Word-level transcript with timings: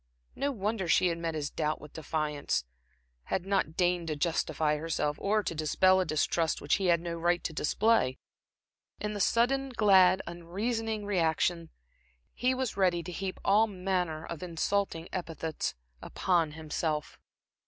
No 0.35 0.51
wonder 0.51 0.87
she 0.87 1.09
had 1.09 1.19
met 1.19 1.35
his 1.35 1.51
doubt 1.51 1.79
with 1.79 1.93
defiance, 1.93 2.65
had 3.25 3.45
not 3.45 3.75
deigned 3.77 4.07
to 4.07 4.15
justify 4.15 4.77
herself, 4.77 5.15
or 5.19 5.43
to 5.43 5.53
dispel 5.53 5.99
a 5.99 6.05
distrust 6.05 6.59
which 6.59 6.77
he 6.77 6.87
had 6.87 6.99
no 6.99 7.13
right 7.19 7.43
to 7.43 7.53
display. 7.53 8.17
In 8.99 9.13
the 9.13 9.19
sudden, 9.19 9.69
glad, 9.69 10.23
unreasoning 10.25 11.05
reaction, 11.05 11.69
he 12.33 12.55
was 12.55 12.75
ready 12.75 13.03
to 13.03 13.11
heap 13.11 13.39
all 13.45 13.67
manner 13.67 14.25
of 14.25 14.41
insulting 14.41 15.07
epithets 15.13 15.75
upon 16.01 16.53
himself. 16.53 17.19